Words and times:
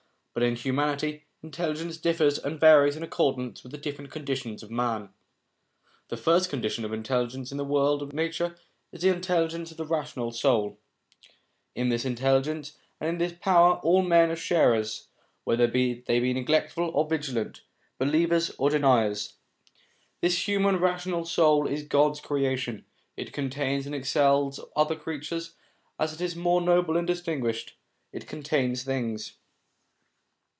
But 0.33 0.43
in 0.43 0.55
humanity, 0.55 1.25
intelligence 1.43 1.97
differs 1.97 2.39
and 2.39 2.57
varies 2.57 2.95
in 2.95 3.03
accordance 3.03 3.63
with 3.63 3.73
the 3.73 3.77
different 3.77 4.11
conditions 4.11 4.63
of 4.63 4.71
man. 4.71 5.09
The 6.07 6.15
first 6.15 6.49
condition 6.49 6.85
of 6.85 6.93
intelligence 6.93 7.51
in 7.51 7.57
the 7.57 7.65
world 7.65 8.01
of 8.01 8.13
nature 8.13 8.55
is 8.93 9.01
the 9.01 9.09
intelligence 9.13 9.71
of 9.71 9.77
the 9.77 9.83
rational 9.85 10.31
soul. 10.31 10.79
In 11.75 11.89
this 11.89 12.05
intelligence 12.05 12.77
and 13.01 13.09
in 13.09 13.17
this 13.17 13.33
power 13.41 13.75
all 13.83 14.03
men 14.03 14.31
are 14.31 14.37
sharers, 14.37 15.09
whether 15.43 15.67
they 15.67 16.01
be 16.21 16.33
neglectful 16.33 16.89
or 16.93 17.09
vigilant, 17.09 17.63
believers 17.99 18.51
or 18.57 18.69
deniers. 18.69 19.33
This 20.21 20.47
human 20.47 20.77
rational 20.77 21.25
soul 21.25 21.67
is 21.67 21.83
God's 21.83 22.21
creation; 22.21 22.85
it 23.17 23.33
contains 23.33 23.85
and 23.85 23.93
excels 23.93 24.61
other 24.77 24.95
creatures; 24.95 25.55
as 25.99 26.13
it 26.13 26.21
is 26.21 26.37
more 26.37 26.61
noble 26.61 26.95
and 26.95 27.05
distinguished, 27.05 27.75
it 28.13 28.27
contains 28.27 28.83
things. 28.85 29.33